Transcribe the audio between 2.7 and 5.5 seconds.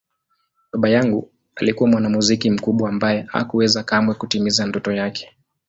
ambaye hakuweza kamwe kutimiza ndoto yake.